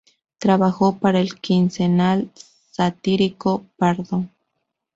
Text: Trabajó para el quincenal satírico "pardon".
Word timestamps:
Trabajó 0.39 0.97
para 0.97 1.19
el 1.19 1.35
quincenal 1.39 2.31
satírico 2.71 3.67
"pardon". 3.77 4.31